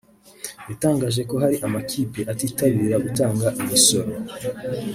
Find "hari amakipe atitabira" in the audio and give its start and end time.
1.43-2.95